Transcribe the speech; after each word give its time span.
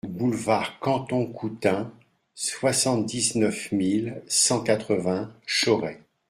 Boulevard 0.07 0.79
Canton 0.81 1.27
Coutain, 1.27 1.93
soixante-dix-neuf 2.33 3.71
mille 3.71 4.23
cent 4.27 4.63
quatre-vingts 4.63 5.31
Chauray 5.45 5.99